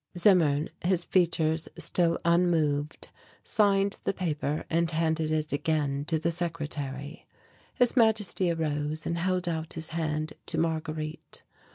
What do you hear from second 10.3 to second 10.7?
to